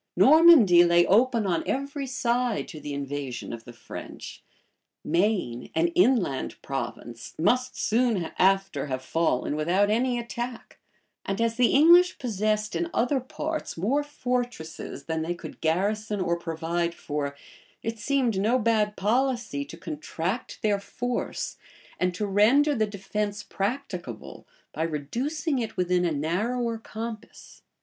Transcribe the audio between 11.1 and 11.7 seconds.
and as the